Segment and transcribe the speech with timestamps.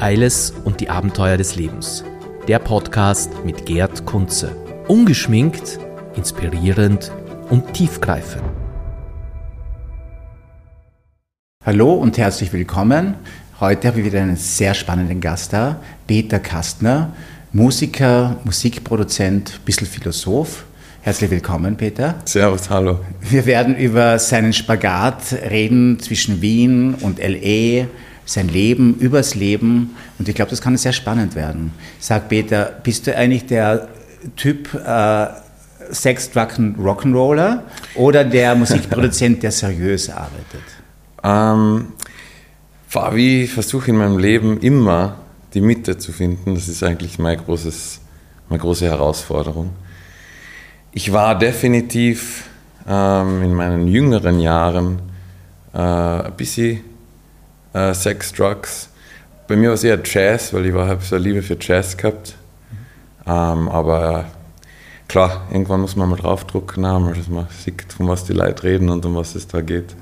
[0.00, 2.04] Eiles und die Abenteuer des Lebens.
[2.48, 4.56] Der Podcast mit Gerd Kunze.
[4.88, 5.78] Ungeschminkt,
[6.16, 7.12] inspirierend
[7.50, 8.42] und tiefgreifend.
[11.66, 13.14] Hallo und herzlich willkommen.
[13.60, 17.12] Heute habe ich wieder einen sehr spannenden Gast da, Peter Kastner,
[17.52, 20.64] Musiker, Musikproduzent, ein bisschen Philosoph.
[21.02, 22.14] Herzlich willkommen, Peter.
[22.24, 23.00] Servus, hallo.
[23.20, 27.86] Wir werden über seinen Spagat reden zwischen Wien und LA,
[28.30, 29.96] sein Leben, übers Leben.
[30.18, 31.72] Und ich glaube, das kann sehr spannend werden.
[31.98, 33.88] Sag Peter, bist du eigentlich der
[34.36, 35.26] Typ äh,
[35.90, 37.62] Sex, Rock'n'Roller
[37.96, 40.62] oder der Musikproduzent, der seriös arbeitet?
[41.24, 41.88] Ähm,
[42.86, 45.16] Fabi, ich versuche in meinem Leben immer
[45.52, 46.54] die Mitte zu finden.
[46.54, 48.00] Das ist eigentlich mein großes,
[48.48, 49.70] meine große Herausforderung.
[50.92, 52.44] Ich war definitiv
[52.88, 55.02] ähm, in meinen jüngeren Jahren
[55.74, 56.89] äh, ein bisschen
[57.72, 58.88] äh, Sex, Drugs.
[59.48, 62.36] Bei mir war es eher Jazz, weil ich habe so eine Liebe für Jazz gehabt.
[63.26, 64.26] Ähm, aber
[65.08, 69.04] klar, irgendwann muss man mal draufdrucken, dass man sieht, von was die Leute reden und
[69.04, 69.94] um was es da geht.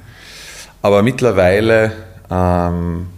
[0.83, 1.93] Aber mittlerweile,
[2.31, 3.09] ähm,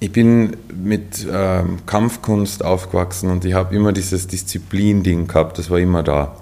[0.00, 5.78] ich bin mit ähm, Kampfkunst aufgewachsen und ich habe immer dieses Disziplin-Ding gehabt, das war
[5.78, 6.36] immer da.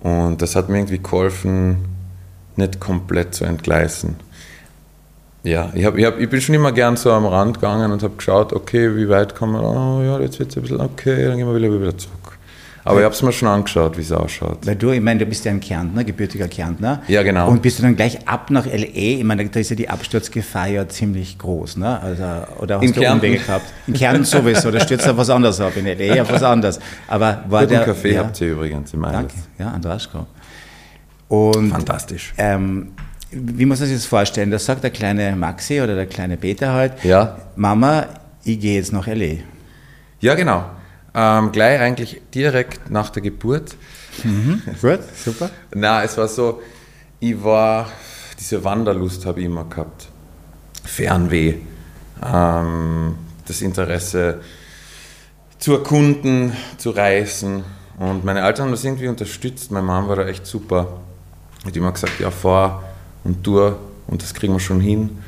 [0.00, 1.84] Und das hat mir irgendwie geholfen,
[2.56, 4.16] nicht komplett zu entgleisen.
[5.46, 8.02] Ja, ich, hab, ich, hab, ich bin schon immer gern so am Rand gegangen und
[8.02, 11.24] habe geschaut, okay, wie weit kann man, oh ja, jetzt wird es ein bisschen, okay,
[11.24, 12.36] dann gehen wir wieder, wieder zurück.
[12.82, 14.64] Aber ich habe es mir schon angeschaut, wie es ausschaut.
[14.64, 17.02] Weil du, ich meine, du bist ja ein Kärntner, gebürtiger Kärntner.
[17.08, 17.48] Ja, genau.
[17.48, 19.18] Und bist du dann gleich ab nach L.A.?
[19.18, 22.00] Ich meine, da ist ja die Absturzgefahr ja ziemlich groß, ne?
[22.00, 22.24] Also,
[22.60, 23.26] oder hast in du Kärnten.
[23.26, 23.66] Umwege gehabt?
[23.88, 25.76] In Kärnten sowieso, da stürzt ja was anderes ab.
[25.76, 26.14] In L.A.
[26.14, 26.78] ja was anderes.
[27.08, 27.84] Aber war Guten der...
[27.84, 30.26] Kaffee ja, habt ihr übrigens im Danke, ja, Andraschko.
[31.28, 32.34] Und, Fantastisch.
[32.38, 32.92] Ähm,
[33.30, 34.50] wie muss man sich das vorstellen?
[34.50, 37.36] Da sagt der kleine Maxi oder der kleine Peter halt, Ja.
[37.56, 38.06] Mama,
[38.44, 39.38] ich gehe jetzt nach L.A.
[40.20, 40.64] Ja, genau.
[41.14, 43.76] Ähm, gleich eigentlich direkt nach der Geburt.
[44.80, 45.50] Gut, super.
[45.74, 46.62] Na, es war so,
[47.20, 47.88] ich war,
[48.38, 50.08] diese Wanderlust habe ich immer gehabt.
[50.84, 51.54] Fernweh.
[52.24, 53.16] Ähm,
[53.46, 54.40] das Interesse
[55.58, 57.64] zu erkunden, zu reisen.
[57.98, 59.70] Und meine Eltern haben das irgendwie unterstützt.
[59.70, 61.00] Meine Mom war da echt super.
[61.64, 62.84] Hat immer gesagt, ja, fahr
[63.26, 63.60] und tu
[64.06, 65.18] und das kriegen wir schon hin.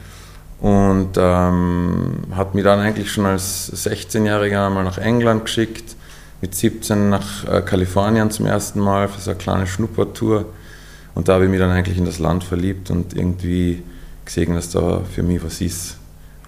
[0.60, 5.94] Und ähm, hat mich dann eigentlich schon als 16-Jähriger mal nach England geschickt,
[6.40, 10.46] mit 17 nach äh, Kalifornien zum ersten Mal für so eine kleine Schnuppertour.
[11.14, 13.82] Und da habe ich mich dann eigentlich in das Land verliebt und irgendwie
[14.24, 15.96] gesehen, dass da für mich was ist.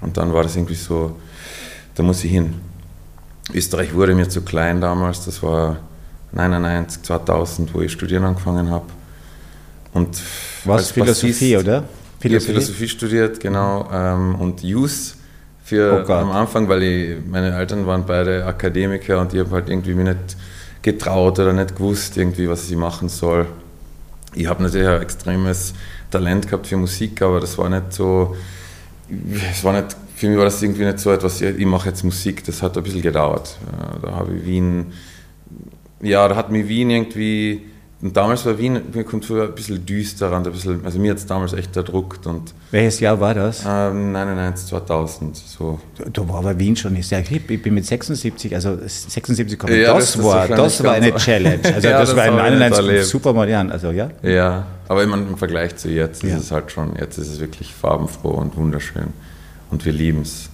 [0.00, 1.16] Und dann war das irgendwie so,
[1.94, 2.54] da muss ich hin.
[3.52, 5.78] Österreich wurde mir zu klein damals, das war
[6.32, 8.86] 99, 2000, wo ich studieren angefangen habe.
[9.92, 10.20] Und
[10.64, 11.84] Was, Philosophie, Bassist- oder?
[12.22, 15.16] ich habe Philosophie studiert, genau, ähm, und Jus
[15.64, 19.68] für Oh am Anfang, weil ich, meine Eltern waren beide Akademiker und ich habe halt
[19.68, 20.36] irgendwie mich nicht
[20.82, 23.46] getraut oder nicht gewusst, irgendwie, was ich machen soll.
[24.34, 25.74] Ich habe natürlich ein extremes
[26.10, 28.36] Talent gehabt für Musik, aber das war nicht so,
[29.52, 32.44] es war nicht, für mich war das irgendwie nicht so etwas, ich mache jetzt Musik,
[32.44, 33.56] das hat ein bisschen gedauert.
[33.70, 34.92] Ja, Da habe ich Wien,
[36.00, 37.62] ja, da hat mir Wien irgendwie,
[38.02, 41.10] und damals war Wien, mir kommt so ein bisschen düster und ein bisschen, also mir
[41.10, 43.62] hat es damals echt erdruckt und Welches Jahr war das?
[43.66, 45.78] ähm, 99, 2000, so.
[46.12, 47.50] Da war aber Wien schon sehr hip.
[47.50, 49.74] Ich bin mit 76, also 76 gekommen.
[49.80, 51.16] Ja, das, das war, wahrscheinlich das war eine so.
[51.18, 51.60] Challenge.
[51.74, 53.06] Also Ja, das, das war im habe ich nicht 91 erlebt.
[53.06, 53.70] super modern.
[53.72, 54.10] Also ja.
[54.22, 56.36] Ja, aber meine, im Vergleich zu jetzt Ja.
[56.36, 59.08] ist es halt schon, jetzt ist es wirklich farbenfroh und wunderschön
[59.70, 60.48] und wir lieben es.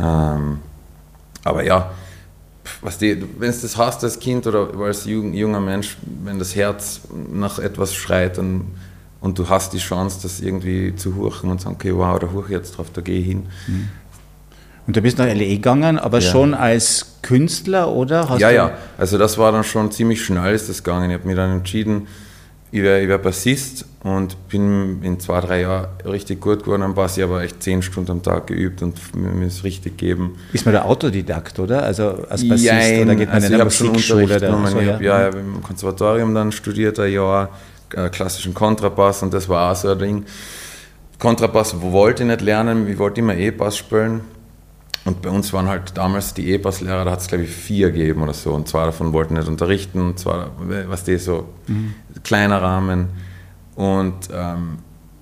[0.00, 0.58] Ähm,
[1.44, 1.90] aber ja,
[2.82, 6.54] was die, wenn du das hast als Kind oder als jung- junger Mensch, wenn das
[6.56, 7.00] Herz
[7.32, 8.66] nach etwas schreit und,
[9.20, 12.46] und du hast die Chance, das irgendwie zu huchen und sagen, okay, wow, da huche
[12.46, 13.46] ich jetzt drauf, da gehe ich hin.
[14.86, 16.30] Und du bist nach LA gegangen, aber Ja.
[16.30, 18.28] schon als Künstler, oder?
[18.28, 18.72] Hast ja, ja.
[18.98, 21.10] Also das war dann schon ziemlich schnell ist das gegangen.
[21.10, 22.06] Ich habe mich dann entschieden,
[22.72, 27.16] ich wäre wär Bassist und bin in zwei, drei Jahren richtig gut geworden am Bass.
[27.16, 30.36] Ich habe echt zehn Stunden am Tag geübt und mir es richtig gegeben.
[30.52, 31.82] Ist man der Autodidakt, oder?
[31.82, 34.24] Also als Bassist Jein, oder geht man also in eine Musikschule?
[34.24, 34.92] Oder so, ich ja?
[34.94, 37.50] habe ja, hab im Konservatorium dann studiert ein Jahr,
[37.94, 40.24] äh, klassischen Kontrabass und das war auch so ein Ding.
[41.18, 44.22] Kontrabass wollte ich nicht lernen, ich wollte immer E-Bass spielen.
[45.04, 48.22] Und bei uns waren halt damals die E-Bass-Lehrer, da hat es glaube ich vier gegeben
[48.22, 48.52] oder so.
[48.52, 50.50] Und zwei davon wollten nicht unterrichten, und zwar,
[50.88, 51.48] was die so,
[52.22, 53.08] kleiner Rahmen.
[53.76, 54.78] Und ähm,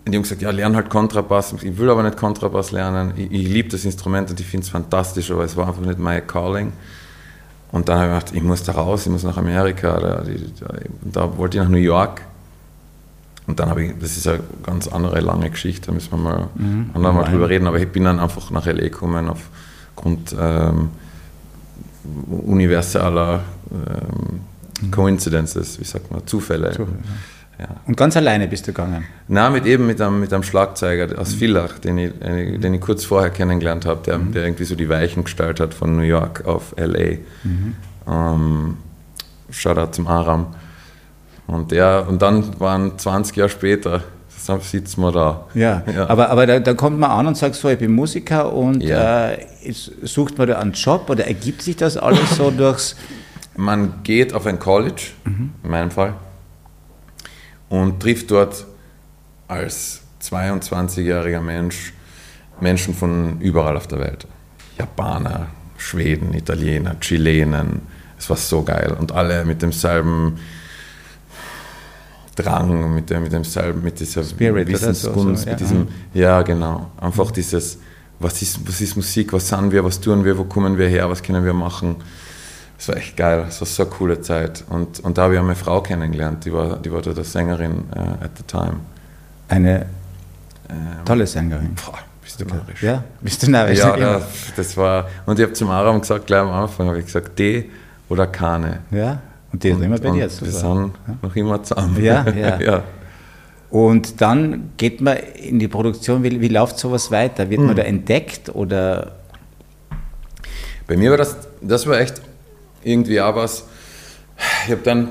[0.07, 1.55] die haben gesagt, ja, lern halt Kontrabass.
[1.63, 3.13] Ich will aber nicht Kontrabass lernen.
[3.17, 5.99] Ich, ich liebe das Instrument und ich finde es fantastisch, aber es war einfach nicht
[5.99, 6.73] mein Calling.
[7.71, 10.01] Und dann habe ich gedacht, ich muss da raus, ich muss nach Amerika.
[10.01, 10.25] Da,
[10.61, 10.69] da,
[11.03, 12.23] da wollte ich nach New York.
[13.49, 16.49] Und dann habe ich, das ist eine ganz andere lange Geschichte, da müssen wir mal
[16.55, 16.91] Mhm.
[16.95, 17.33] andermal Nein.
[17.33, 19.41] drüber reden, aber ich bin dann einfach nach LA gekommen auf,
[19.97, 20.91] aufgrund ähm,
[22.29, 23.41] universaler
[23.73, 24.41] ähm,
[24.83, 24.91] mhm.
[24.91, 26.73] Coincidences, wie sagt man, Zufälle.
[26.73, 26.99] Zufälle
[27.59, 27.69] ja.
[27.87, 29.05] Und ganz alleine bist du gegangen?
[29.27, 31.39] Na, mit eben mit einem, mit einem Schlagzeuger aus mhm.
[31.39, 34.33] Villach, den ich, den ich kurz vorher kennengelernt habe, der, mhm.
[34.33, 37.17] der irgendwie so die Weichen gestaltet hat von New York auf LA.
[37.43, 37.75] Mhm.
[38.07, 38.77] Ähm,
[39.51, 40.47] Shoutout zum Aram.
[41.49, 44.03] Und, der, und dann waren 20 Jahre später,
[44.61, 45.47] sitzen wir da.
[45.55, 46.09] Ja, ja.
[46.09, 49.31] aber, aber da, da, kommt man an und sagt so, ich bin Musiker und ja.
[49.31, 52.97] äh, sucht man da einen Job oder ergibt sich das alles so durchs...
[53.57, 55.51] Man geht auf ein College, mhm.
[55.65, 56.15] in meinem Fall,
[57.69, 58.67] und trifft dort
[59.49, 61.93] als 22-jähriger Mensch
[62.61, 64.27] Menschen von überall auf der Welt.
[64.79, 65.47] Japaner,
[65.77, 67.83] Schweden, Italiener, Chilenen.
[68.19, 68.97] Es war so geil.
[68.99, 70.39] Und alle mit demselben
[72.43, 75.53] Drang, mit, dem, mit demselben, mit dieser Spirit Wissensgunst, so, ja.
[75.53, 77.79] mit diesem, ja genau, einfach dieses,
[78.21, 81.09] was ist, was ist Musik, was sind wir, was tun wir, wo kommen wir her,
[81.11, 81.97] was können wir machen
[82.79, 84.65] es war echt geil, es war so eine coole Zeit.
[84.69, 87.85] Und, und da habe ich auch meine Frau kennengelernt, die war, die war da Sängerin
[87.95, 88.77] uh, at the time.
[89.49, 89.87] Eine
[90.71, 91.75] ähm, tolle Sängerin.
[91.75, 92.83] Boah, bist du narrisch.
[92.83, 93.79] Ja, bist du narrisch.
[93.81, 94.23] Ja, ja
[94.57, 97.69] das war, und ich habe zum Aram gesagt, gleich am Anfang habe ich gesagt, D
[98.09, 98.81] oder Kane.
[98.93, 99.23] Ja,
[99.53, 100.21] und die ist immer bei dir.
[100.21, 101.19] Wir sind ja.
[101.23, 102.03] noch immer zusammen.
[102.03, 102.61] Ja, ja.
[102.61, 102.83] ja.
[103.71, 107.51] Und dann geht man in die Produktion, wie, wie läuft sowas weiter?
[107.51, 107.67] Wird hm.
[107.67, 109.13] man da entdeckt oder?
[110.87, 112.23] Bei mir war das, das war echt
[112.83, 113.65] irgendwie auch was.
[114.65, 115.11] Ich habe dann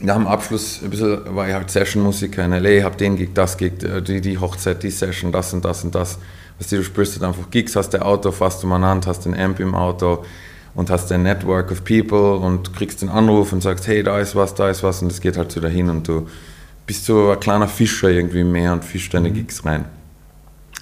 [0.00, 3.56] nach dem Abschluss ein bisschen, war ich halt Session-Musiker in L.A., habe den Gig, das
[3.56, 6.18] Gig, äh, die, die Hochzeit, die Session, das und das und das.
[6.58, 9.74] Was du spielst halt einfach Gigs, hast dein Auto fast umeinander, hast den Amp im
[9.74, 10.24] Auto
[10.74, 14.34] und hast ein Network of People und kriegst den Anruf und sagst, hey, da ist
[14.34, 16.26] was, da ist was und es geht halt so dahin und du
[16.86, 19.34] bist so ein kleiner Fischer irgendwie im Meer und fischst deine mhm.
[19.34, 19.84] Gigs rein.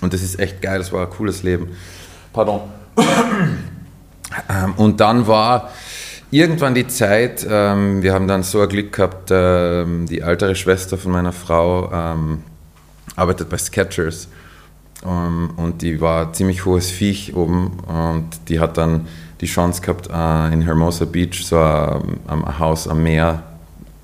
[0.00, 1.68] Und das ist echt geil, das war ein cooles Leben.
[2.32, 2.62] Pardon.
[4.48, 5.70] Ähm, und dann war
[6.30, 10.96] irgendwann die Zeit, ähm, wir haben dann so ein Glück gehabt, ähm, die ältere Schwester
[10.96, 12.42] von meiner Frau ähm,
[13.14, 14.28] arbeitet bei Sketchers
[15.04, 19.06] ähm, und die war ziemlich hohes Viech oben und die hat dann
[19.42, 23.42] die Chance gehabt, äh, in Hermosa Beach so ein, ein, Haus am Meer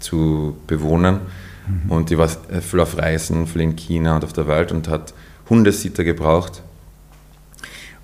[0.00, 1.20] zu bewohnen
[1.67, 1.90] mhm.
[1.90, 5.14] und die war viel auf Reisen, viel in China und auf der Welt und hat
[5.49, 6.62] Hundesitter gebraucht.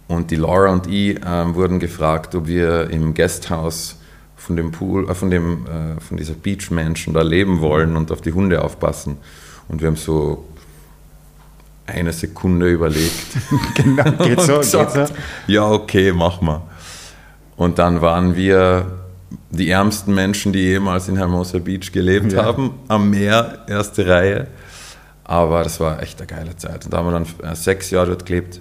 [0.07, 3.97] Und die Laura und ich äh, wurden gefragt, ob wir im Guesthouse
[4.37, 8.21] von dem Pool, äh, von, dem, äh, von dieser Beach-Menschen da leben wollen und auf
[8.21, 9.17] die Hunde aufpassen.
[9.69, 10.45] Und wir haben so
[11.87, 13.13] eine Sekunde überlegt.
[13.75, 15.15] genau, geht so, gesagt, geht so.
[15.49, 16.63] Ja, okay, mach mal.
[17.57, 18.87] Und dann waren wir
[19.51, 22.45] die ärmsten Menschen, die jemals in Hermosa Beach gelebt ja.
[22.45, 24.49] haben, am Meer, erste Reihe.
[25.25, 26.85] Aber das war echt eine geile Zeit.
[26.85, 28.61] Und da haben wir dann äh, sechs Jahre dort gelebt.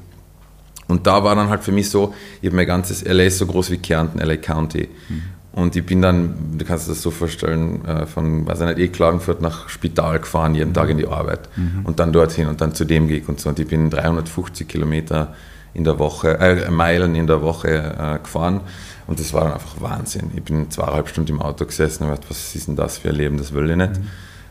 [0.88, 3.46] Und da war dann halt für mich so, ich habe mein ganzes LA ist so
[3.46, 4.90] groß wie Kärnten, LA County.
[5.10, 5.24] Mhm.
[5.54, 8.80] Und ich bin dann, du kannst dir das so vorstellen, äh, von, weiß ich nicht,
[8.80, 10.74] eh Klagenfurt nach Spital gefahren, jeden mhm.
[10.74, 11.50] Tag in die Arbeit.
[11.56, 11.86] Mhm.
[11.86, 13.50] Und dann dorthin und dann zu dem Gig und so.
[13.50, 15.36] Und ich bin 350 Kilometer
[15.74, 18.62] in der Woche, äh, Meilen in der Woche äh, gefahren.
[19.08, 20.32] Und das war dann einfach Wahnsinn.
[20.36, 23.16] Ich bin zweieinhalb Stunden im Auto gesessen und gedacht, was ist denn das für ein
[23.16, 24.00] Leben, das will ich nicht.
[24.00, 24.08] Mhm.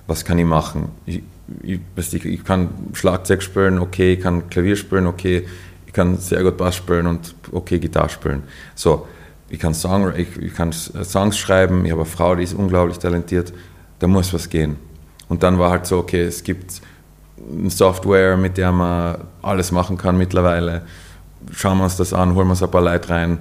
[0.07, 0.91] Was kann ich machen?
[1.07, 1.23] Ich,
[1.63, 1.81] ich,
[2.25, 5.47] ich, kann Schlagzeug spielen, okay, ich kann Klavier spielen, okay,
[5.87, 8.43] ich kann sehr gut Bass spielen und okay, Gitarre spielen.
[8.75, 9.07] So,
[9.49, 12.99] ich kann, Song, ich, ich kann Songs schreiben, ich habe eine Frau, die ist unglaublich
[12.99, 13.53] talentiert,
[14.01, 14.77] da muss was gehen.
[15.29, 16.81] Und dann war halt so, okay, es gibt
[17.37, 20.83] eine Software, mit der man alles machen kann mittlerweile.
[21.53, 23.39] Schauen wir uns das an, holen wir uns ein paar Leute rein.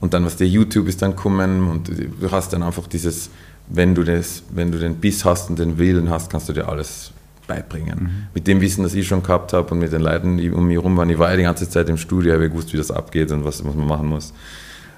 [0.00, 3.30] Und dann, was der YouTube ist dann kommen und du hast dann einfach dieses,
[3.68, 6.68] wenn du, das, wenn du den Biss hast und den Willen hast, kannst du dir
[6.68, 7.12] alles
[7.46, 7.98] beibringen.
[7.98, 8.10] Mhm.
[8.34, 10.76] Mit dem Wissen, das ich schon gehabt habe und mit den Leuten, die um mich
[10.76, 11.08] herum waren.
[11.10, 13.64] Ich war ja die ganze Zeit im Studio, habe gewusst, wie das abgeht und was,
[13.64, 14.32] was man machen muss.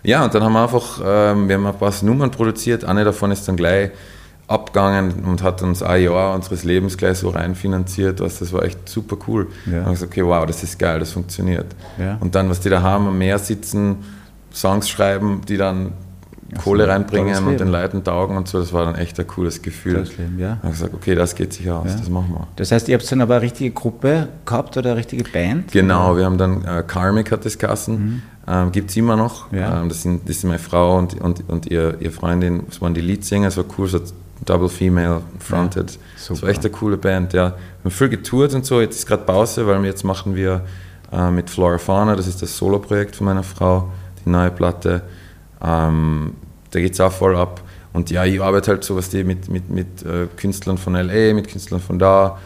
[0.02, 2.84] Ja, und dann haben wir einfach, ähm, wir haben ein paar Nummern produziert.
[2.84, 3.90] Eine davon ist dann gleich
[4.48, 8.20] abgegangen und hat uns ein Jahr unseres Lebens gleich so reinfinanziert.
[8.20, 9.48] Was, das war echt super cool.
[9.66, 9.78] Ja.
[9.78, 11.66] Und ich gesagt, okay, wow, das ist geil, das funktioniert.
[11.98, 12.16] Ja.
[12.20, 13.96] Und dann, was die da haben, am Meer sitzen,
[14.52, 15.92] Songs schreiben, die dann
[16.56, 19.26] Ach Kohle so, reinbringen und den Leuten taugen und so, das war dann echt ein
[19.26, 20.06] cooles Gefühl.
[20.16, 20.58] Leben, ja.
[20.62, 21.96] Und ich gesagt, okay, das geht sich aus, ja.
[21.96, 22.46] das machen wir.
[22.54, 25.72] Das heißt, ihr habt dann aber eine richtige Gruppe gehabt oder eine richtige Band?
[25.72, 27.94] Genau, wir haben dann, äh, Karmic hat das Kassen.
[27.94, 29.52] Mhm ähm, gibt es immer noch.
[29.52, 29.80] Ja.
[29.80, 32.94] Ähm, das, sind, das sind meine Frau und, und, und ihr, ihr Freundin, das waren
[32.94, 33.98] die Leadsänger, es war cool, so
[34.46, 35.92] Double Female Fronted.
[35.92, 35.98] Ja,
[36.28, 37.50] das war echt eine coole Band, ja.
[37.50, 40.62] Wir haben viel getourt und so, jetzt ist gerade Pause, weil jetzt machen wir
[41.12, 43.92] äh, mit Flora Fauna, das ist das Solo-Projekt von meiner Frau,
[44.24, 45.02] die neue Platte.
[45.62, 46.34] Ähm,
[46.70, 47.60] da geht es auch voll ab.
[47.92, 51.34] Und ja, ich arbeite halt so was die mit, mit, mit äh, Künstlern von LA,
[51.34, 52.38] mit Künstlern von da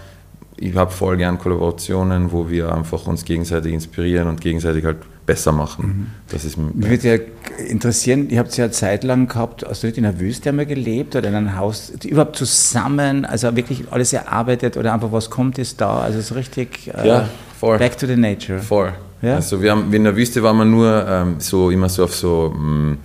[0.60, 5.52] ich habe voll gern Kollaborationen, wo wir einfach uns gegenseitig inspirieren und gegenseitig halt besser
[5.52, 5.86] machen.
[5.86, 6.06] Mhm.
[6.28, 9.86] Das ist Mich würde ja interessieren, ihr habt ja eine Zeit lang gehabt, hast du
[9.86, 14.12] nicht in einer Wüste einmal gelebt oder in einem Haus, überhaupt zusammen, also wirklich alles
[14.12, 17.78] erarbeitet oder einfach was kommt ist da, also so richtig äh, ja, voll.
[17.78, 18.58] back to the nature.
[18.58, 18.92] Voll.
[19.22, 19.36] Ja?
[19.36, 22.54] Also wir haben, in der Wüste waren wir nur ähm, so immer so auf so
[22.54, 22.98] ähm,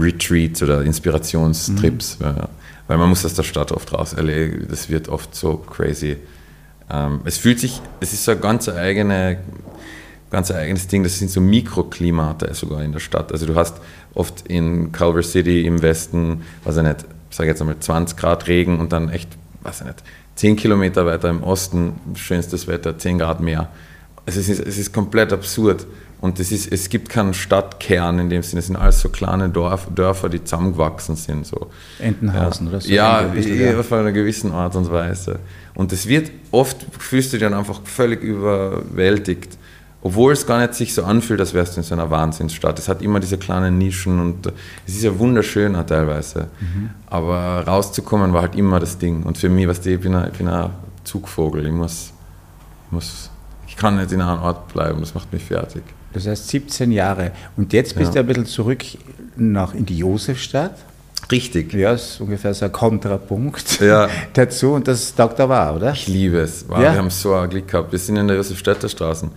[0.00, 2.24] Retreats oder Inspirationstrips, mhm.
[2.24, 2.48] ja,
[2.86, 4.14] weil man muss aus der Stadt oft raus.
[4.16, 6.16] LA, das wird oft so crazy.
[6.90, 9.38] Ähm, es fühlt sich, es ist so ein ganz eigene
[10.30, 13.32] ganz eigenes Ding, das sind so Mikroklimate sogar in der Stadt.
[13.32, 13.76] Also du hast
[14.14, 18.78] oft in Culver City im Westen, weiß ich nicht, sage jetzt einmal 20 Grad Regen
[18.78, 19.28] und dann echt,
[19.62, 20.02] weiß ich nicht,
[20.36, 23.68] 10 Kilometer weiter im Osten schönstes Wetter, 10 Grad mehr.
[24.26, 25.86] Also es ist, es ist komplett absurd.
[26.20, 29.48] Und es, ist, es gibt keinen Stadtkern in dem Sinne, es sind alles so kleine
[29.50, 31.46] Dorf, Dörfer, die zusammengewachsen sind.
[31.46, 31.70] So.
[32.00, 32.72] Entenhausen ja.
[32.72, 32.90] oder so?
[32.90, 35.38] Ja, ja, auf einer gewissen Art und Weise.
[35.78, 39.56] Und es wird oft, fühlst du dich dann einfach völlig überwältigt
[40.00, 42.78] obwohl es gar nicht sich so anfühlt, als wärst du in so einer Wahnsinnsstadt.
[42.78, 44.46] Es hat immer diese kleinen Nischen und
[44.86, 46.48] es ist ja wunderschöner teilweise.
[46.60, 46.90] Mhm.
[47.06, 49.24] Aber rauszukommen war halt immer das Ding.
[49.24, 50.70] Und für mich, was ich bin, ein, ich bin ein
[51.02, 51.66] Zugvogel.
[51.66, 52.12] Ich muss,
[52.86, 53.30] ich muss,
[53.66, 55.00] ich kann nicht in einem Ort bleiben.
[55.00, 55.82] Das macht mich fertig.
[56.12, 57.32] Das heißt 17 Jahre.
[57.56, 58.14] Und jetzt bist ja.
[58.14, 58.84] du ein bisschen zurück
[59.36, 60.76] nach, in die Josefstadt.
[61.30, 61.74] Richtig.
[61.74, 64.08] Ja, das ist ungefähr so ein Kontrapunkt ja.
[64.32, 65.92] dazu und das taugt da war, oder?
[65.92, 66.64] Ich liebe es.
[66.68, 66.92] Wow, ja.
[66.92, 67.92] Wir haben so ein Glück gehabt.
[67.92, 69.30] Wir sind in der Josefstädter Straße.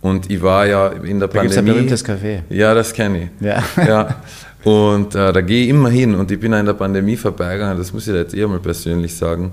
[0.00, 1.54] Und ich war ja in der da Pandemie.
[1.54, 2.42] Da gibt ein berühmtes Café.
[2.48, 3.46] Ja, das kenne ich.
[3.46, 3.62] Ja.
[3.76, 4.16] ja.
[4.64, 7.78] Und äh, da gehe ich immer hin und ich bin auch in der Pandemie vorbeigegangen,
[7.78, 9.52] das muss ich jetzt eher mal persönlich sagen.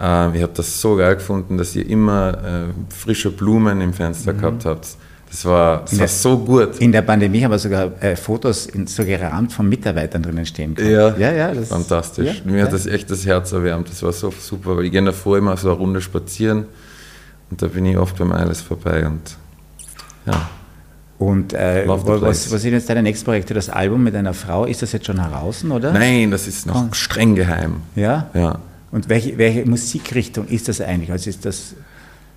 [0.00, 4.32] Ähm, ich habe das so geil gefunden, dass ihr immer äh, frische Blumen im Fenster
[4.32, 4.38] mhm.
[4.38, 4.88] gehabt habt.
[5.30, 6.78] Das war, das war so gut.
[6.78, 10.74] In der Pandemie haben wir sogar äh, Fotos in, so gerahmt von Mitarbeitern drinnen stehen
[10.74, 10.90] können.
[10.90, 12.42] Ja, ja, ja das fantastisch.
[12.44, 12.64] Ja, Mir ja.
[12.64, 13.90] hat das echt das Herz erwärmt.
[13.90, 16.64] Das war so super, weil ich gehe davor immer so eine Runde spazieren
[17.50, 19.36] und da bin ich oft beim Eiles vorbei und
[20.26, 20.48] ja.
[21.18, 23.52] Und äh, was, was sind jetzt deine nächsten Projekte?
[23.52, 25.92] Das Album mit deiner Frau, ist das jetzt schon heraus, oder?
[25.92, 26.92] Nein, das ist noch oh.
[26.92, 27.82] streng geheim.
[27.96, 28.30] Ja?
[28.34, 28.60] Ja.
[28.92, 31.10] Und welche, welche Musikrichtung ist das eigentlich?
[31.10, 31.74] Also ist das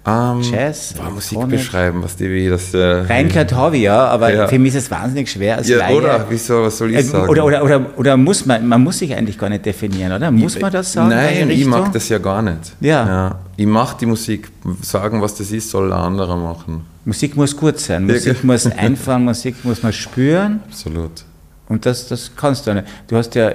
[0.05, 0.95] ähm, Jazz?
[0.97, 2.73] Boah, Musik beschreiben, was die wie das.
[2.73, 4.47] Äh, Reinkert ich ja, aber ja.
[4.47, 5.95] für mich ist es wahnsinnig schwer als ja, Laie.
[5.95, 7.29] Oder, wieso, was soll ich äh, sagen?
[7.29, 10.31] Oder, oder, oder, oder muss man, man muss sich eigentlich gar nicht definieren, oder?
[10.31, 11.09] Muss man das sagen?
[11.09, 12.75] Nein, ich mag das ja gar nicht.
[12.79, 13.05] Ja.
[13.05, 13.39] ja.
[13.57, 14.49] Ich mache die Musik,
[14.81, 16.83] sagen, was das ist, soll ein anderer machen.
[17.05, 20.61] Musik muss gut sein, Musik muss einfahren, Musik muss man spüren.
[20.67, 21.23] Absolut.
[21.69, 22.85] Und das, das kannst du nicht.
[23.07, 23.53] Du hast ja,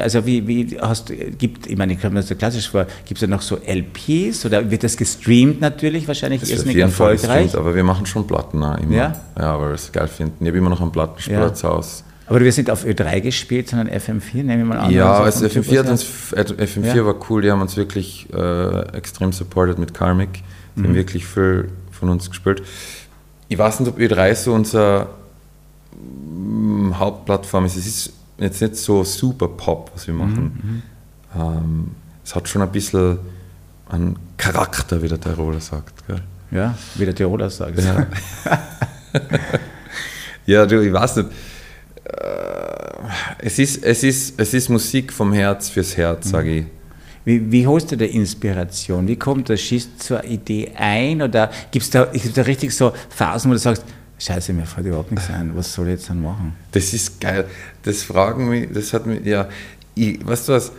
[0.00, 2.86] also wie, wie hast du, gibt, ich meine, ich komme mir das so klassisch vor,
[3.04, 7.44] gibt es ja noch so LPs oder wird das gestreamt natürlich wahrscheinlich das irrsinnig erfolgreich?
[7.44, 8.96] Gestreamt, aber wir machen schon Platten auch immer.
[8.96, 9.20] Ja?
[9.38, 10.36] Ja, weil wir es geil finden.
[10.40, 11.80] Ich habe immer noch einen Plattenspieler ja.
[12.28, 14.90] Aber wir sind auf Ö3 gespielt, sondern FM4, nehme ich mal an.
[14.90, 17.06] Ja, also FM4, hat uns, FM4 ja.
[17.06, 20.42] war cool, die haben uns wirklich äh, extrem supported mit Karmic.
[20.76, 20.84] Die mhm.
[20.84, 22.62] haben wirklich viel von uns gespielt.
[23.48, 25.08] Ich weiß nicht, ob Ö3 so unser
[26.94, 27.76] Hauptplattform ist.
[27.76, 30.82] Es ist jetzt nicht so super Pop, was wir machen.
[31.34, 31.40] Mhm, mhm.
[31.40, 31.90] ähm,
[32.24, 33.18] es hat schon ein bisschen
[33.88, 36.06] einen Charakter, wie der Tiroler sagt.
[36.06, 36.22] Gell?
[36.50, 37.78] Ja, wie der Tiroler sagt.
[37.78, 38.06] Ja,
[40.46, 41.30] ja du, ich weiß nicht.
[42.04, 42.12] Äh,
[43.38, 46.30] es ist, es, ist, es ist Musik vom Herz fürs Herz, mhm.
[46.30, 46.66] sage ich.
[47.24, 49.06] Wie, wie holst du da Inspiration?
[49.06, 49.60] Wie kommt das?
[49.60, 51.20] Schießt zur Idee ein?
[51.20, 53.84] Oder gibt es da, da richtig so Phasen, wo du sagst,
[54.18, 56.54] Scheiße, mir fällt überhaupt nichts ein, was soll ich jetzt dann machen?
[56.72, 57.44] Das ist geil.
[57.82, 59.48] Das fragen mich, das hat mich, ja,
[59.94, 60.72] ich, weißt du was,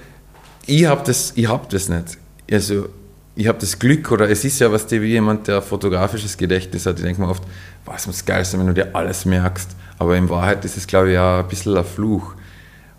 [0.65, 2.17] ich habe das, hab das nicht.
[2.51, 2.89] Also,
[3.35, 6.97] ich habe das Glück, oder es ist ja was, wie jemand, der fotografisches Gedächtnis hat,
[6.97, 7.43] ich denke mir oft,
[7.85, 9.69] was muss geil sein, wenn du dir alles merkst.
[9.97, 12.35] Aber in Wahrheit ist es, glaube ich, ja ein bisschen ein Fluch.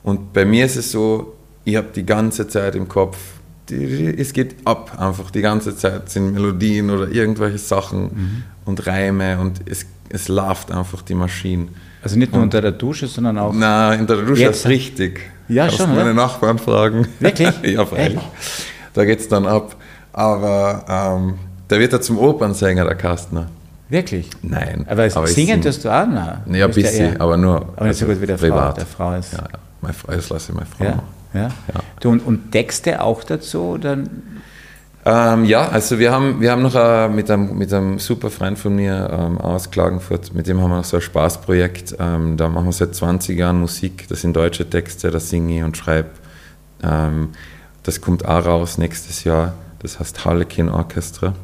[0.02, 3.18] Und bei mir ist es so, ich habe die ganze Zeit im Kopf,
[3.68, 8.42] die, es geht ab einfach die ganze Zeit sind Melodien oder irgendwelche Sachen mhm.
[8.64, 11.68] und Reime und es, es läuft einfach die Maschine.
[12.02, 13.52] Also nicht nur und, unter der Dusche, sondern auch.
[13.52, 15.20] Nein, unter der Dusche ist richtig.
[15.48, 15.94] Ja, Kannst schon.
[15.94, 17.06] meine Nachbarn fragen.
[17.18, 17.52] Wirklich?
[17.62, 18.20] ja, freilich.
[18.94, 19.76] Da geht es dann ab.
[20.12, 21.34] Aber ähm,
[21.68, 23.46] der wird ja zum Opernsänger, der Kastner.
[23.88, 24.30] Wirklich?
[24.42, 24.86] Nein.
[24.88, 26.54] Aber, aber singen tust du auch noch?
[26.54, 27.72] Ja, ein bisschen, aber nur.
[27.76, 29.32] Aber nicht so gut wie der Frau, der Frau ist.
[29.32, 29.58] Ja, ja.
[29.80, 31.02] Meine Frau, das lasse ich meine Frau ja.
[31.34, 31.42] Ja?
[31.42, 31.80] ja.
[32.00, 33.62] Du, und, und, Texte auch dazu?
[33.62, 33.98] Oder?
[35.12, 38.56] Ähm, ja, also wir haben, wir haben noch äh, mit, einem, mit einem super Freund
[38.56, 41.96] von mir ähm, aus Klagenfurt, mit dem haben wir noch so ein Spaßprojekt.
[41.98, 45.64] Ähm, da machen wir seit 20 Jahren Musik, das sind deutsche Texte, da singe ich
[45.64, 46.10] und schreibe.
[46.84, 47.30] Ähm,
[47.82, 51.34] das kommt auch raus nächstes Jahr, das heißt Harlequin Orchestra.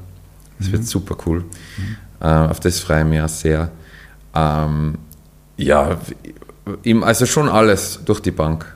[0.60, 0.72] Das mhm.
[0.72, 1.40] wird super cool.
[1.40, 1.96] Mhm.
[2.20, 3.70] Äh, auf das freue ich mich auch sehr.
[4.32, 4.98] Ähm,
[5.56, 5.98] ja,
[7.00, 8.72] also schon alles durch die Bank.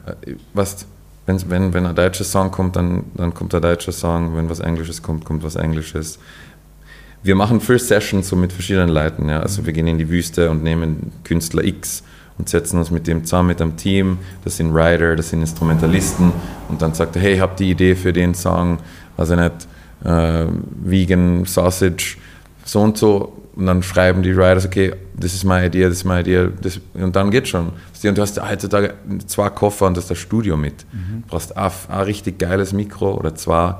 [0.52, 0.84] Was,
[1.26, 4.36] wenn, wenn, wenn ein deutscher Song kommt, dann, dann kommt ein deutscher Song.
[4.36, 6.18] Wenn was Englisches kommt, kommt was Englisches.
[7.22, 9.28] wir machen First Sessions so mit verschiedenen Leuten.
[9.28, 9.40] Ja.
[9.40, 12.02] Also wir gehen in die Wüste und nehmen Künstler X
[12.38, 14.18] und setzen uns mit dem zusammen, mit einem Team.
[14.44, 16.32] Das sind Writer, das sind Instrumentalisten.
[16.68, 18.78] Und dann sagt er, hey, ich habe die Idee für den Song,
[19.16, 19.68] also nicht
[20.04, 20.46] äh,
[20.82, 22.16] Vegan Sausage,
[22.64, 23.39] so und so.
[23.60, 26.48] Und dann schreiben die Writers, okay, das ist meine Idee, das ist meine Idee.
[26.62, 27.72] Das, und dann geht schon.
[28.02, 28.94] Und du hast heutzutage
[29.26, 30.86] zwei Koffer und das ist das Studio mit.
[30.90, 31.24] Mhm.
[31.24, 33.74] Du brauchst ein, ein richtig geiles Mikro oder zwei,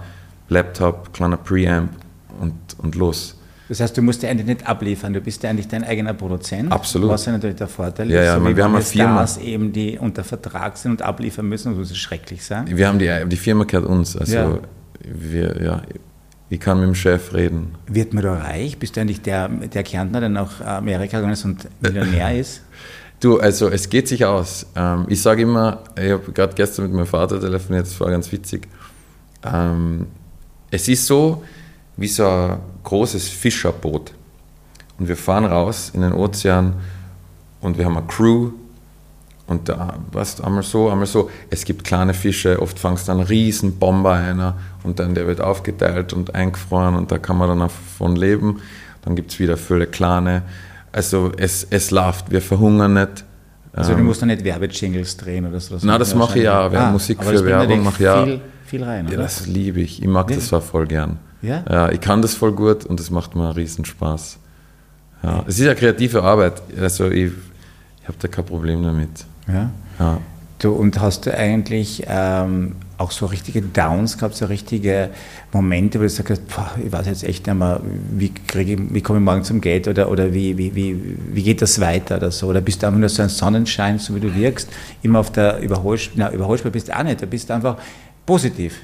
[0.51, 1.93] Laptop, kleiner Preamp
[2.39, 3.39] und, und los.
[3.71, 6.71] Das heißt, du musst dir eigentlich nicht abliefern, du bist ja eigentlich dein eigener Produzent.
[6.71, 7.09] Absolut.
[7.09, 9.27] Was ja natürlich der Vorteil ja, ja, so wir haben eine Firma.
[9.27, 12.67] Stars eben, die unter Vertrag sind und abliefern müssen, das muss schrecklich sein.
[12.67, 14.59] Wir haben die, die Firma gehört uns, also ja.
[15.03, 15.83] wir, ja,
[16.51, 17.77] ich kann mit dem Chef reden.
[17.87, 18.79] Wird man da reich?
[18.79, 22.63] Bist du eigentlich der, der Kärntner, der nach Amerika gegangen ist und Millionär ist?
[23.21, 24.65] Du, also es geht sich aus.
[24.75, 28.33] Ähm, ich sage immer, ich habe gerade gestern mit meinem Vater telefoniert, das war ganz
[28.33, 28.67] witzig.
[29.45, 30.07] Ähm,
[30.71, 31.45] es ist so
[31.99, 34.15] wie so ein großes Fischerboot.
[34.99, 36.73] Und wir fahren raus in den Ozean
[37.61, 38.53] und wir haben eine Crew
[39.51, 41.29] und da, was, einmal so, einmal so.
[41.51, 44.55] Es gibt kleine Fische, oft fangst du einen riesen Bomber einer
[44.85, 48.63] und dann der wird aufgeteilt und eingefroren und da kann man dann davon leben.
[49.03, 50.43] Dann gibt es wieder viele kleine.
[50.93, 53.25] Also es, es läuft, wir verhungern nicht.
[53.73, 55.77] Also du ähm, musst dann nicht Werbejingles drehen oder so?
[55.83, 56.69] Nein, das mache ich ja.
[56.69, 58.25] Ah, Musik für Werbung mache ich ja.
[58.25, 59.15] Viel, viel rein, oder?
[59.17, 60.01] Ja, das liebe ich.
[60.01, 60.37] Ich mag ja.
[60.37, 61.19] das zwar voll gern.
[61.43, 61.65] Ja?
[61.69, 61.91] ja?
[61.91, 64.39] Ich kann das voll gut und es macht mir einen riesen Spaß.
[65.25, 65.45] Ja.
[65.47, 66.63] Es ist ja kreative Arbeit.
[66.81, 67.33] Also ich,
[68.01, 69.11] ich habe da kein Problem damit.
[69.53, 69.71] Ja.
[69.99, 70.19] ja.
[70.59, 75.09] Du, und hast du eigentlich ähm, auch so richtige Downs gehabt, so richtige
[75.53, 77.81] Momente, wo du sagst, boah, ich weiß jetzt echt nicht mehr,
[78.11, 81.63] wie, ich, wie komme ich morgen zum Geld oder, oder wie, wie, wie, wie geht
[81.63, 82.49] das weiter oder so?
[82.49, 84.69] Oder bist du einfach nur so ein Sonnenschein, so wie du wirkst,
[85.01, 87.79] immer auf der Überholspur, na, Überholspur bist du auch nicht, da bist du einfach
[88.27, 88.79] positiv.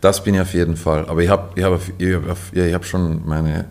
[0.00, 1.08] Das bin ich auf jeden Fall.
[1.08, 3.64] Aber ich habe ich hab, ich hab, ich hab schon meine,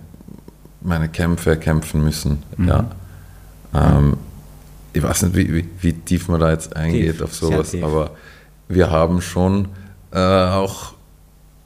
[0.81, 2.43] meine Kämpfe kämpfen müssen.
[2.57, 2.67] Mhm.
[2.67, 2.85] Ja.
[3.73, 4.17] Ähm,
[4.97, 8.11] ich weiß nicht, wie, wie, wie, tief man da jetzt eingeht tief, auf sowas, aber
[8.67, 9.69] wir haben schon
[10.11, 10.93] äh, auch,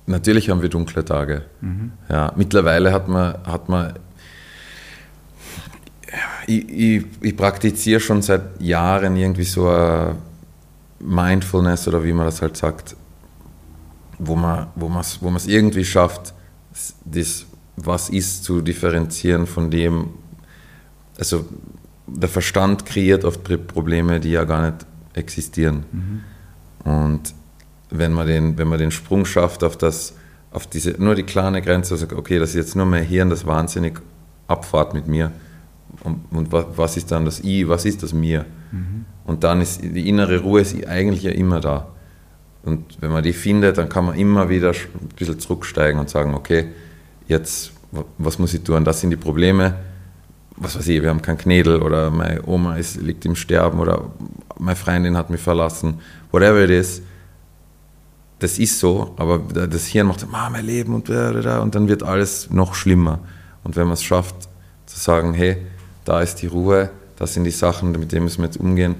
[0.05, 1.43] natürlich haben wir dunkle Tage.
[1.61, 1.93] Mhm.
[2.09, 3.93] Ja, mittlerweile hat man, hat man
[6.47, 10.17] ich, ich, ich, praktiziere schon seit Jahren irgendwie so ein
[10.99, 12.95] Mindfulness oder wie man das halt sagt,
[14.19, 16.33] wo man wo wo es irgendwie schafft,
[17.05, 17.45] das,
[17.77, 20.09] was ist, zu differenzieren von dem,
[21.17, 21.45] also
[22.15, 25.85] der Verstand kreiert oft Probleme, die ja gar nicht existieren.
[25.91, 26.91] Mhm.
[26.91, 27.33] Und
[27.89, 30.15] wenn man, den, wenn man den Sprung schafft auf das,
[30.51, 33.45] auf diese, nur die kleine Grenze, also okay, das ist jetzt nur mein Hirn, das
[33.45, 33.99] wahnsinnig
[34.47, 35.31] abfahrt mit mir.
[36.03, 38.45] Und, und was, was, ist dann das I, was ist das mir?
[38.71, 39.05] Mhm.
[39.25, 41.87] Und dann ist die innere Ruhe ist eigentlich ja immer da.
[42.63, 46.33] Und wenn man die findet, dann kann man immer wieder ein bisschen zurücksteigen und sagen,
[46.33, 46.67] okay,
[47.27, 47.73] jetzt,
[48.17, 48.85] was muss ich tun?
[48.85, 49.75] Das sind die Probleme.
[50.63, 54.11] Was weiß ich, wir haben keinen Knädel oder meine Oma ist, liegt im Sterben oder
[54.59, 55.95] meine Freundin hat mich verlassen.
[56.31, 57.01] Whatever it is.
[58.37, 62.49] Das ist so, aber das Hirn macht, ah, mein Leben und, und dann wird alles
[62.49, 63.19] noch schlimmer.
[63.63, 64.35] Und wenn man es schafft,
[64.85, 65.57] zu sagen, hey,
[66.05, 68.95] da ist die Ruhe, das sind die Sachen, mit denen müssen wir jetzt umgehen,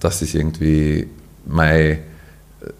[0.00, 1.08] das ist irgendwie
[1.46, 1.98] mein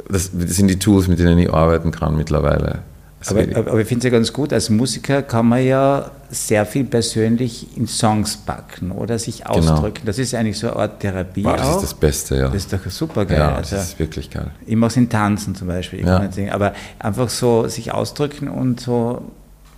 [0.09, 2.83] das, das sind die Tools, mit denen ich arbeiten kann mittlerweile.
[3.27, 6.85] Aber, aber, ich finde es ja ganz gut, als Musiker kann man ja sehr viel
[6.85, 9.59] persönlich in Songs packen oder sich genau.
[9.59, 9.95] ausdrücken.
[9.95, 10.07] Genau.
[10.07, 11.43] Das ist eigentlich so eine Art Therapie.
[11.43, 11.77] Boah, das auch.
[11.77, 12.49] ist das Beste, ja.
[12.49, 13.39] Das ist doch super geil.
[13.39, 14.51] Ja, das also, ist wirklich geil.
[14.67, 16.01] Ich mache es in Tanzen zum Beispiel.
[16.01, 16.31] Ich ja.
[16.31, 19.23] singen, aber einfach so sich ausdrücken und so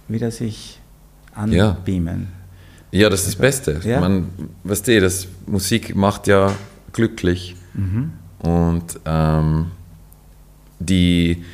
[0.09, 0.81] wieder sich
[1.35, 2.29] anbeamen.
[2.91, 3.81] Ja, ja das ist das Beste.
[3.85, 4.01] Ja?
[4.01, 4.29] Man,
[4.65, 6.53] weißt du, das Musik macht ja
[6.93, 7.55] glücklich.
[7.75, 8.13] Mhm.
[8.41, 9.67] Und ähm,
[10.79, 11.45] die,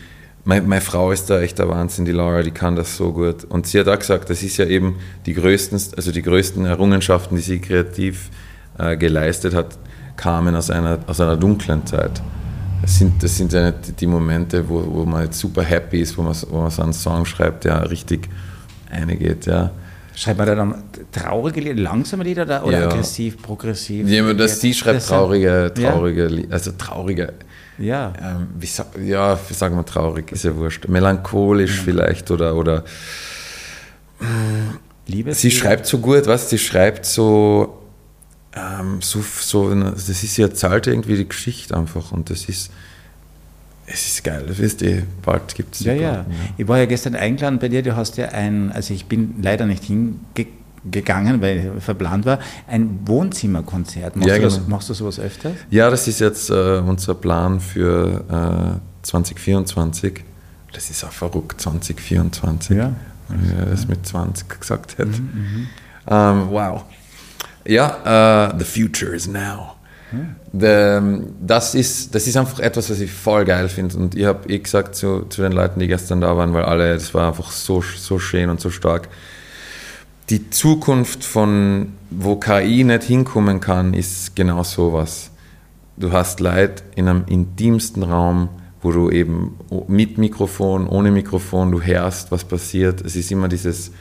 [0.44, 3.44] meine, meine, Frau ist da echt der Wahnsinn, die Laura, die kann das so gut.
[3.44, 7.37] Und sie hat auch gesagt, das ist ja eben die größten, also die größten Errungenschaften,
[7.37, 8.31] die sie kreativ
[8.78, 9.78] äh, geleistet hat,
[10.16, 12.22] kamen aus einer, aus einer dunklen Zeit.
[12.81, 16.18] Das sind, das sind ja nicht die Momente, wo, wo man jetzt super happy ist,
[16.18, 18.28] wo man, wo man so einen Song schreibt, der richtig
[18.90, 19.46] eingeht.
[19.46, 19.70] Ja.
[20.14, 22.88] Schreibt man da dann traurige Lieder, langsame Lieder oder, oder ja.
[22.88, 24.09] aggressiv, progressiv?
[24.09, 26.51] Ja, das, sie schreibt traurige, traurige, ja.
[26.51, 27.33] also traurige,
[27.79, 28.12] ja.
[28.20, 30.88] Ähm, wie, ja, wie sagen wir traurig, ist ja wurscht.
[30.88, 31.83] Melancholisch ja.
[31.85, 32.55] vielleicht oder.
[32.55, 32.85] oder
[35.07, 36.48] Liebes sie schreibt so gut, was?
[36.51, 37.79] Sie schreibt so.
[38.55, 42.70] Ähm, so, so, das ist ja zahlt irgendwie die Geschichte einfach und das ist.
[43.92, 46.24] Es ist geil, das wisst ihr, bald gibt es ja, ja,
[46.57, 49.66] Ich war ja gestern eingeladen bei dir, du hast ja ein, also ich bin leider
[49.66, 54.16] nicht hingekommen gegangen, weil verplant war, ein Wohnzimmerkonzert.
[54.16, 54.68] Machst, ja, du, das, genau.
[54.68, 55.52] machst du sowas öfter?
[55.70, 60.24] Ja, das ist jetzt äh, unser Plan für äh, 2024.
[60.72, 62.76] Das ist auch verrückt, 2024.
[62.76, 62.94] Ja.
[63.28, 65.11] wenn er das mit 20 gesagt hätte.
[66.09, 66.85] Ähm, wow.
[67.64, 69.76] Ja, äh, the future is now.
[70.53, 71.01] The,
[71.40, 73.96] das, ist, das ist einfach etwas, was ich voll geil finde.
[73.96, 76.94] Und ich habe eh gesagt zu, zu den Leuten, die gestern da waren, weil alle,
[76.94, 79.09] das war einfach so, so schön und so stark.
[80.31, 85.31] Die Zukunft von, wo KI nicht hinkommen kann, ist genau sowas.
[85.96, 88.48] Du hast Leute in einem intimsten Raum,
[88.83, 93.01] wo du eben mit Mikrofon, ohne Mikrofon, du hörst, was passiert.
[93.01, 93.92] Es ist immer dieses,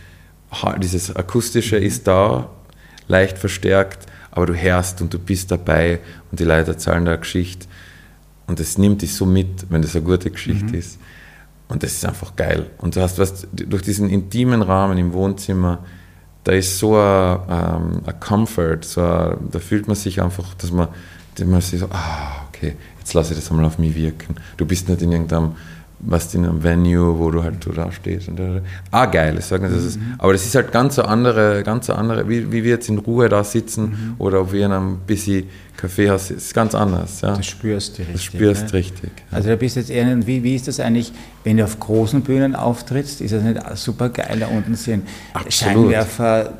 [0.81, 2.49] dieses Akustische ist da,
[3.07, 5.99] leicht verstärkt aber du hörst und du bist dabei
[6.31, 7.67] und die Leute erzählen da eine Geschichte
[8.47, 10.73] und es nimmt dich so mit, wenn das eine gute Geschichte mhm.
[10.73, 10.99] ist.
[11.67, 12.69] Und das ist einfach geil.
[12.79, 15.79] Und du hast was, durch diesen intimen Rahmen im Wohnzimmer,
[16.43, 20.71] da ist so ein, ähm, ein Comfort, so ein, da fühlt man sich einfach, dass
[20.71, 20.89] man,
[21.35, 24.35] dass man sich so, ah, okay, jetzt lasse ich das einmal auf mich wirken.
[24.57, 25.55] Du bist nicht in irgendeinem
[26.03, 28.27] was in einem Venue, wo du halt so da stehst.
[28.27, 28.39] Und,
[28.91, 30.15] ah, geil, ich sage das ist, mhm.
[30.17, 32.97] aber das ist halt ganz so andere, ganz so andere, wie, wie wir jetzt in
[32.97, 34.15] Ruhe da sitzen mhm.
[34.17, 37.21] oder ob wir in einem busy Kaffeehaus sitzen, ist ganz anders.
[37.21, 37.35] Ja.
[37.35, 38.13] Das spürst du richtig.
[38.13, 38.73] Das spürst ne?
[38.73, 39.11] richtig.
[39.15, 39.37] Ja.
[39.37, 42.55] Also da bist jetzt eher, wie, wie ist das eigentlich, wenn du auf großen Bühnen
[42.55, 45.91] auftrittst, ist das nicht super geil, da unten sind Absolut.
[45.91, 46.53] Scheinwerfer,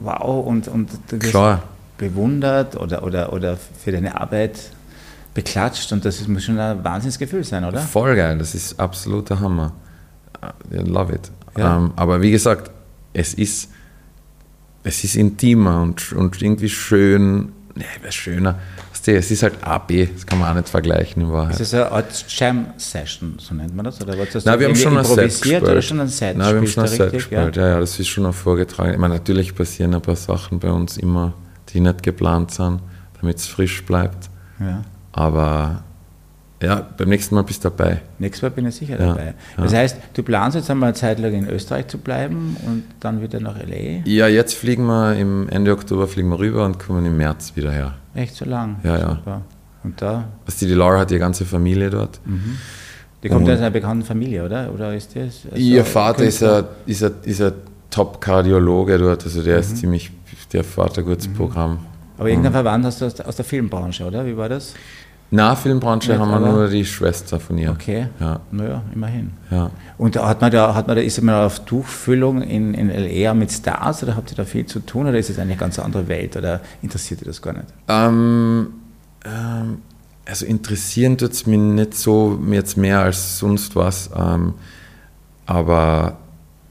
[0.00, 1.62] wow, und, und du wirst
[1.98, 4.70] bewundert oder, oder, oder für deine Arbeit
[5.38, 7.78] beklatscht und das muss schon ein Wahnsinnsgefühl sein, oder?
[7.78, 9.72] Voll geil, das ist absoluter Hammer.
[10.72, 11.30] I love it.
[11.56, 11.76] Ja.
[11.76, 12.72] Ähm, aber wie gesagt,
[13.12, 13.70] es ist,
[14.82, 18.58] es ist intimer und, und irgendwie schön, ne, was schöner.
[19.06, 21.52] Es ist halt AB, das kann man auch nicht vergleichen in Wahrheit.
[21.52, 24.02] Ist das eine Art Jam-Session, so nennt man das?
[24.02, 25.62] Oder was das Nein, wir haben schon ein Set gespielt.
[25.62, 27.62] Oder schon ein Set Nein, wir haben schon ein Set gespielt, ja?
[27.62, 28.92] ja, ja, das ist schon auch vorgetragen.
[28.92, 31.32] Ich meine, natürlich passieren ein paar Sachen bei uns immer,
[31.68, 32.80] die nicht geplant sind,
[33.20, 34.28] damit es frisch bleibt.
[34.58, 34.82] Ja.
[35.18, 35.82] Aber
[36.62, 38.02] ja, beim nächsten Mal bist du dabei.
[38.20, 39.34] Nächstes Mal bin ich sicher ja, dabei.
[39.56, 39.78] Das ja.
[39.78, 43.40] heißt, du planst jetzt einmal eine Zeit lang in Österreich zu bleiben und dann wieder
[43.40, 44.08] nach L.A.?
[44.08, 47.72] Ja, jetzt fliegen wir im Ende Oktober fliegen wir rüber und kommen im März wieder
[47.72, 47.94] her.
[48.14, 48.76] Echt so lang?
[48.84, 49.10] Ja, ja.
[49.16, 49.40] Super.
[49.82, 50.28] Und da?
[50.46, 52.20] Also die, die Laura hat ihre ganze Familie dort.
[52.24, 52.58] Mhm.
[53.24, 54.72] Die kommt aus einer bekannten Familie, oder?
[54.72, 55.46] Oder ist das?
[55.50, 57.54] Also ihr Vater ist ein, ist ein, ist ein
[57.90, 59.60] Top-Kardiologe dort, also der mhm.
[59.62, 60.12] ist ziemlich,
[60.52, 61.34] der ein gutes mhm.
[61.34, 61.78] Programm.
[62.18, 64.26] Aber irgendein Verwandt hast du aus der Filmbranche, oder?
[64.26, 64.74] Wie war das?
[65.30, 67.70] Na, Filmbranche Nicht, haben wir nur die Schwester von ihr.
[67.70, 68.08] Okay.
[68.18, 68.40] Ja.
[68.50, 69.32] Naja, immerhin.
[69.50, 69.70] Ja.
[69.98, 73.52] Und hat man da, hat man da, ist man auf Tuchfüllung in, in LA mit
[73.52, 76.36] Stars oder habt ihr da viel zu tun oder ist es eine ganz andere Welt
[76.36, 77.66] oder interessiert ihr das gar nicht?
[77.88, 78.68] Ähm,
[79.26, 79.78] ähm,
[80.24, 84.10] also interessieren tut es mich nicht so jetzt mehr als sonst was.
[84.16, 84.54] Ähm,
[85.44, 86.18] aber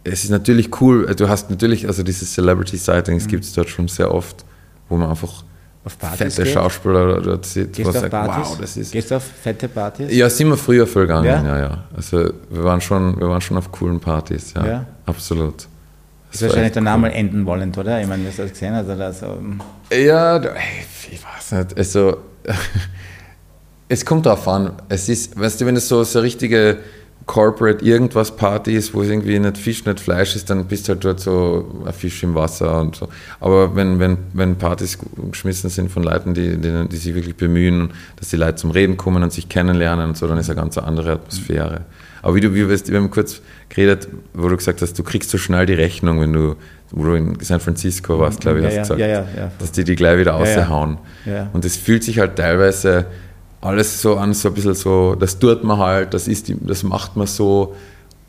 [0.04, 3.30] es ist natürlich cool, du hast natürlich, also diese Celebrity-Sightings mhm.
[3.30, 4.46] gibt es dort schon sehr oft,
[4.90, 5.44] wo man einfach
[5.88, 6.54] auf Partys fette geht?
[6.54, 8.50] Schauspieler dort sieht, Gehst du auf Partys?
[8.50, 8.92] wow, das ist...
[8.92, 10.14] Gehst du auf fette Partys?
[10.14, 11.44] Ja, sind wir früher voll gegangen, ja?
[11.44, 11.84] ja, ja.
[11.96, 14.86] Also wir waren schon, wir waren schon auf coolen Partys, ja, ja.
[15.06, 15.68] absolut.
[16.32, 17.02] Das ist wahrscheinlich danach cool.
[17.02, 18.02] mal enden wollend, oder?
[18.02, 19.24] Ich meine, du hast das gesehen, also das...
[19.24, 19.60] Um
[19.92, 22.18] ja, ich weiß nicht, also...
[23.90, 24.74] es kommt darauf an.
[24.90, 26.80] Es ist, weißt du, wenn es so, so richtige
[27.28, 30.94] Corporate irgendwas Party ist, wo es irgendwie nicht Fisch, nicht Fleisch ist, dann bist du
[30.94, 33.10] halt dort so ein Fisch im Wasser und so.
[33.42, 34.98] Aber wenn, wenn, wenn Partys
[35.30, 38.96] geschmissen sind von Leuten, die, die, die sich wirklich bemühen, dass die Leute zum Reden
[38.96, 41.82] kommen und sich kennenlernen und so, dann ist eine ganz andere Atmosphäre.
[42.22, 45.38] Aber wie du, wie wir, haben kurz geredet, wo du gesagt hast, du kriegst so
[45.38, 46.56] schnell die Rechnung, wenn du,
[46.92, 49.84] wo du in San Francisco warst, glaube ich, ja, hast ja, gesagt, ja, dass die
[49.84, 50.98] die gleich wieder raushauen.
[51.52, 53.06] Und es fühlt sich halt teilweise
[53.62, 57.16] alles so an, so ein bisschen so, das tut man halt, das, ist das macht
[57.16, 57.76] man so.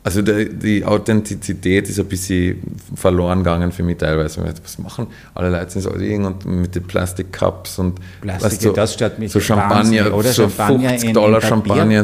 [0.01, 2.61] Also die, die, Authentizität ist ein bisschen
[2.95, 4.41] verloren gegangen für mich teilweise.
[4.63, 8.71] Was machen alle Leute sind so und mit den Plastic Cups und Plastik, weißt, so,
[8.71, 12.01] das stört mich so Champagner, oder so Champagner 50 Dollar Champagner,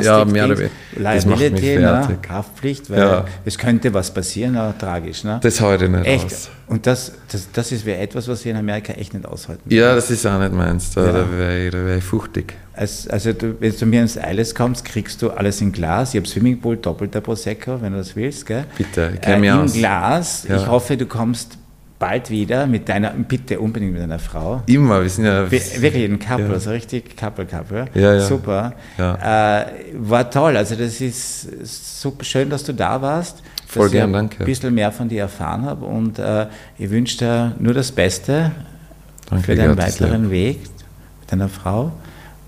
[0.00, 0.70] ja, mehr oder weniger.
[0.96, 1.78] Das macht mich fertig.
[1.80, 2.18] Ne?
[2.30, 3.24] Haftpflicht, weil ja.
[3.44, 5.22] es könnte was passieren, aber tragisch.
[5.22, 5.38] Ne?
[5.42, 6.26] Das ich nicht echt.
[6.26, 6.50] aus.
[6.66, 9.62] Und das, das, das ist etwas, was wir in Amerika echt nicht aushalten.
[9.72, 10.92] Ja, das ist auch nicht meins.
[10.92, 11.12] Da, ja.
[11.12, 12.54] da wäre ich, wär ich fuchtig.
[12.78, 16.14] Also, also du, wenn du mir ins Eiles kommst, kriegst du alles in Glas.
[16.14, 18.46] Ich habe Swimmingpool, doppelter Prosecco, wenn du das willst.
[18.46, 18.66] Gell?
[18.76, 19.74] Bitte, mich äh, aus.
[19.74, 20.46] In Glas.
[20.48, 20.56] Ja.
[20.58, 21.58] Ich hoffe, du kommst
[21.98, 24.62] bald wieder mit deiner, bitte unbedingt mit deiner Frau.
[24.66, 25.50] Immer, wir sind ja...
[25.50, 26.52] Wirklich ein Couple, ja.
[26.52, 27.86] also richtig Couple-Couple.
[27.94, 28.20] Ja, ja.
[28.20, 28.74] Super.
[28.96, 29.62] Ja.
[29.62, 33.42] Äh, war toll, also das ist super schön, dass du da warst.
[33.66, 34.38] Voll gern, danke.
[34.38, 36.46] ein bisschen mehr von dir erfahren habe und äh,
[36.78, 38.52] ich wünsche dir nur das Beste
[39.28, 41.90] danke, für deinen weiteren Weg mit deiner Frau.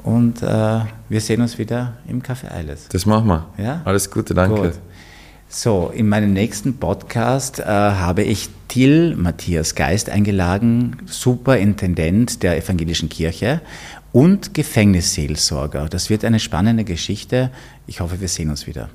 [0.03, 2.89] Und äh, wir sehen uns wieder im Café Eiles.
[2.89, 3.47] Das machen wir.
[3.59, 3.83] Ja?
[3.85, 4.61] Alles Gute, danke.
[4.61, 4.73] Gut.
[5.49, 13.09] So, in meinem nächsten Podcast äh, habe ich Till Matthias Geist eingeladen, Superintendent der Evangelischen
[13.09, 13.61] Kirche
[14.13, 15.89] und Gefängnisseelsorger.
[15.89, 17.51] Das wird eine spannende Geschichte.
[17.89, 18.91] Ich hoffe, wir sehen uns wieder.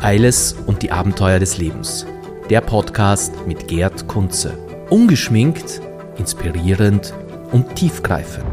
[0.00, 2.06] Eiles und die Abenteuer des Lebens.
[2.50, 4.58] Der Podcast mit Gerd Kunze.
[4.90, 5.80] Ungeschminkt,
[6.18, 7.14] inspirierend
[7.52, 8.44] und tiefgreifend.